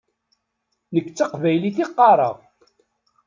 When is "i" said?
1.83-1.85